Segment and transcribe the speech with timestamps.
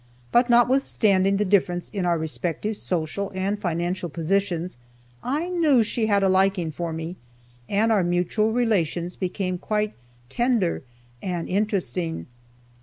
[0.31, 4.77] But notwithstanding the difference in our respective social and financial positions,
[5.21, 7.17] I knew that she had a liking for me,
[7.69, 9.93] and our mutual relations became quite
[10.27, 10.81] "tender"
[11.21, 12.25] and interesting.